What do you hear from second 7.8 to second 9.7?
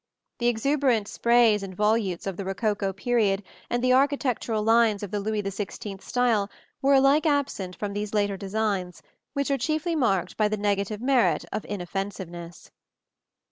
these later designs, which are